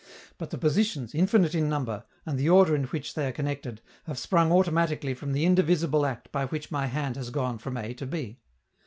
But 0.39 0.49
the 0.49 0.57
positions, 0.57 1.13
infinite 1.13 1.53
in 1.53 1.69
number, 1.69 2.05
and 2.25 2.39
the 2.39 2.49
order 2.49 2.75
in 2.75 2.85
which 2.85 3.13
they 3.13 3.27
are 3.27 3.31
connected, 3.31 3.81
have 4.05 4.17
sprung 4.17 4.51
automatically 4.51 5.13
from 5.13 5.31
the 5.31 5.45
indivisible 5.45 6.07
act 6.07 6.31
by 6.31 6.47
which 6.47 6.71
my 6.71 6.87
hand 6.87 7.17
has 7.17 7.29
gone 7.29 7.59
from 7.59 7.77
A 7.77 7.93
to 7.93 8.07
B. 8.07 8.39